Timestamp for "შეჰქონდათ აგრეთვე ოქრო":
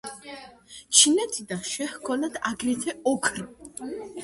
1.73-3.49